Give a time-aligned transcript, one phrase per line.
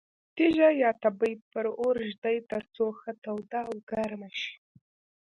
[0.35, 4.53] تیږه یا تبۍ پر اور ږدي ترڅو ښه توده او ګرمه شي.